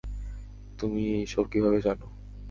[0.79, 2.05] তুমি এই সব কিভাবে জানো?